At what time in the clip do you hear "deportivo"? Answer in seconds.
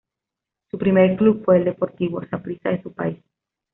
1.65-2.23